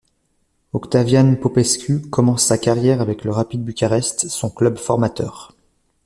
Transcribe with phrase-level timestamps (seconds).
[0.73, 5.55] Octavian Popescu commence sa carrière avec le Rapid Bucarest, son club formateur.